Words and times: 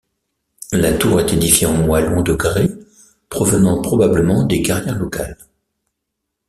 La 0.71 0.97
tour 0.97 1.19
est 1.19 1.31
édifiée 1.31 1.67
en 1.67 1.73
moellon 1.77 2.23
de 2.23 2.33
grès 2.33 2.71
provenant 3.29 3.83
probablement 3.83 4.41
des 4.43 4.63
carrières 4.63 4.97
locales. 4.97 5.37